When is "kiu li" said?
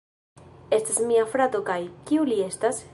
2.09-2.43